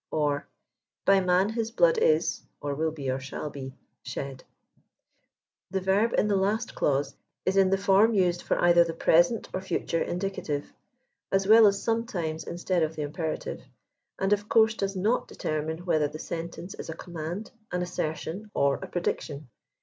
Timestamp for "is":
1.99-2.41, 7.45-7.55, 16.73-16.89